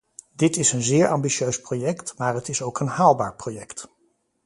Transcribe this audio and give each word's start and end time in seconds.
Dit 0.35 0.57
is 0.57 0.71
een 0.73 0.81
zeer 0.81 1.07
ambitieus 1.07 1.61
project, 1.61 2.17
maar 2.17 2.33
het 2.33 2.47
is 2.49 2.61
ook 2.61 2.79
een 2.79 2.87
haalbaar 2.87 3.35
project. 3.35 3.87